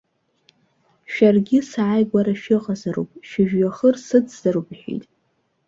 [1.13, 5.03] Шәаргьы сааигәара шәыҟазароуп, шәыжәҩахыр сыцзароуп иҳәеит.